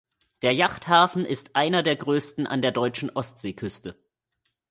Der 0.41 0.51
Yachthafen 0.55 1.25
ist 1.25 1.55
einer 1.55 1.83
der 1.83 1.95
größten 1.95 2.47
an 2.47 2.63
der 2.63 2.71
deutschen 2.71 3.11
Ostsee-Küste. 3.11 3.95